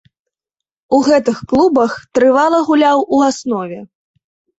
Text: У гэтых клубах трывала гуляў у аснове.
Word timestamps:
У 0.97 0.99
гэтых 1.07 1.41
клубах 1.51 1.91
трывала 2.19 2.59
гуляў 2.71 3.05
у 3.19 3.21
аснове. 3.29 3.79